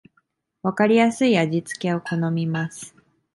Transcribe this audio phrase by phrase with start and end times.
[0.63, 2.95] わかりやすい味付けを好みます